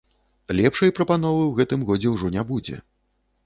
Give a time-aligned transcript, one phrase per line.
[0.59, 2.83] Лепшай прапановы ў гэтым годзе ўжо не будзе!